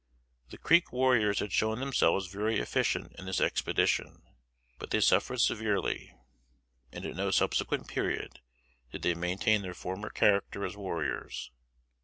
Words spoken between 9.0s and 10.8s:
they maintain their former character as